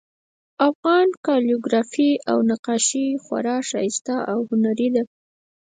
افغان 0.69 1.07
کالیګرافي 1.25 2.09
او 2.29 2.37
نقاشي 2.49 3.07
خورا 3.23 3.57
ښایسته 3.69 4.15
او 4.31 4.37
هنري 4.49 4.87
ده 4.95 5.03